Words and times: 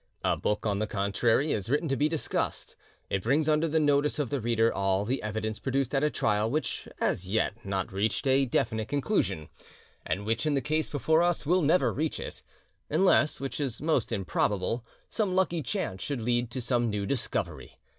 A 0.23 0.35
book, 0.35 0.65
on 0.65 0.79
the 0.79 0.87
contrary, 0.87 1.51
is 1.51 1.69
written 1.69 1.87
to 1.89 1.95
be 1.95 2.09
discussed; 2.09 2.75
it 3.11 3.21
brings 3.21 3.47
under 3.47 3.67
the 3.67 3.79
notice 3.79 4.17
of 4.17 4.31
the 4.31 4.41
reader 4.41 4.73
all 4.73 5.05
the 5.05 5.21
evidence 5.21 5.59
produced 5.59 5.93
at 5.93 6.03
a 6.03 6.09
trial 6.09 6.49
which 6.49 6.87
has 6.99 7.17
as 7.19 7.27
yet 7.27 7.63
not 7.63 7.93
reached 7.93 8.25
a 8.25 8.47
definite 8.47 8.87
conclusion, 8.87 9.47
and 10.03 10.25
which 10.25 10.47
in 10.47 10.55
the 10.55 10.59
case 10.59 10.89
before 10.89 11.21
us 11.21 11.45
will 11.45 11.61
never 11.61 11.93
reach 11.93 12.19
it, 12.19 12.41
unless, 12.89 13.39
which 13.39 13.59
is 13.59 13.79
most 13.79 14.11
improbable, 14.11 14.83
some 15.11 15.35
lucky 15.35 15.61
chance 15.61 16.01
should 16.01 16.19
lead 16.21 16.49
to 16.49 16.61
some 16.61 16.89
new 16.89 17.05
discovery. 17.05 17.77